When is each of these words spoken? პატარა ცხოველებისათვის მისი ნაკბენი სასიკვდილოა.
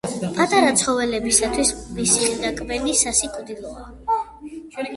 პატარა 0.35 0.69
ცხოველებისათვის 0.83 1.73
მისი 1.99 2.31
ნაკბენი 2.39 2.97
სასიკვდილოა. 3.05 3.87